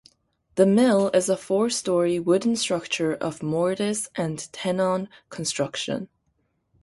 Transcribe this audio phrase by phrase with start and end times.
[0.55, 6.09] The mill is a four-story wooden structure of mortise and tenon construction.